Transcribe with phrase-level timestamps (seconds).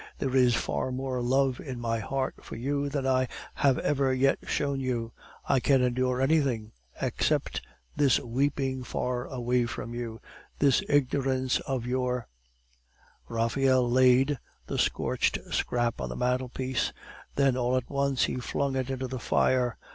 [0.17, 4.39] There is far more love in my heart for you than I have ever yet
[4.47, 5.11] shown you.
[5.47, 7.61] I can endure anything, except
[7.95, 10.19] this weeping far away from you,
[10.57, 12.27] this ignorance of your"
[13.29, 16.91] Raphael laid the scorched scrap on the mantelpiece,
[17.35, 19.77] then all at once he flung it into the fire.